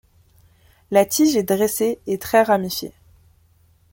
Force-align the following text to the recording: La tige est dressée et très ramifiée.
La 0.89 1.05
tige 1.05 1.35
est 1.35 1.43
dressée 1.43 1.99
et 2.07 2.17
très 2.17 2.41
ramifiée. 2.41 2.91